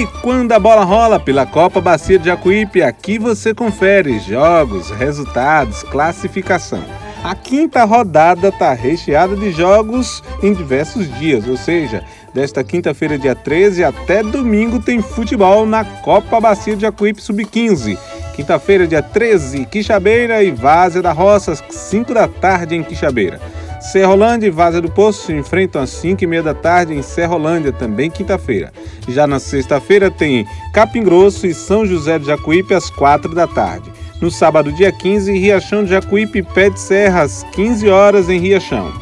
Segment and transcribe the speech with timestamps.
[0.00, 5.82] E quando a bola rola pela Copa Bacia de Jacuípe, aqui você confere jogos, resultados,
[5.82, 6.82] classificação.
[7.22, 12.02] A quinta rodada está recheada de jogos em diversos dias, ou seja,
[12.32, 17.98] desta quinta-feira, dia 13, até domingo tem futebol na Copa Bacia de Jacuípe Sub-15.
[18.34, 23.38] Quinta-feira, dia 13, Quixabeira e Várzea da Roça, 5 da tarde em Quixabeira.
[23.80, 27.72] Serrolândia e Vaza do Poço se enfrentam às 5 e meia da tarde em Serrolândia,
[27.72, 28.72] também quinta-feira.
[29.08, 33.90] Já na sexta-feira tem Capim Grosso e São José de Jacuípe às 4 da tarde.
[34.20, 38.38] No sábado, dia 15, Riachão de Jacuípe e Pé de Serra às 15 horas em
[38.38, 38.92] Riachão.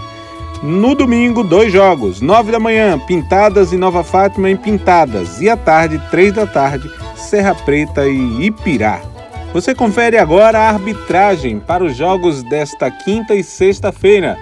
[0.63, 5.57] No domingo, dois jogos, 9 da manhã, Pintadas e Nova Fátima em Pintadas, e à
[5.57, 9.01] tarde, 3 da tarde, Serra Preta e Ipirá.
[9.53, 14.39] Você confere agora a arbitragem para os jogos desta quinta e sexta-feira.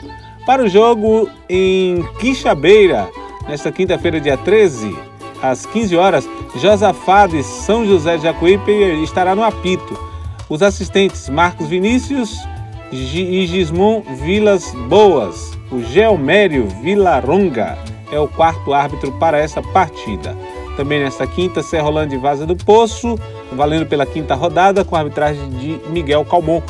[0.47, 3.11] Para o jogo em Quixabeira,
[3.49, 4.97] nesta quinta-feira, dia 13,
[5.43, 8.71] às 15 horas, Josafá de São José de Jacuípe
[9.03, 9.99] estará no apito.
[10.49, 12.39] Os assistentes Marcos Vinícius
[12.93, 15.59] e Gismon Vilas Boas.
[15.73, 17.77] O Geomério Vilaronga
[18.13, 20.37] é o quarto árbitro para essa partida.
[20.77, 23.19] Também nesta quinta, Serrolândia e Vaza do Poço,
[23.53, 26.63] valendo pela quinta rodada, com a arbitragem de Miguel Calmon.